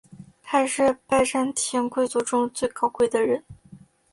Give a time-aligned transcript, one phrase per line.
[0.41, 3.43] 他是拜占庭贵族中最高贵的人。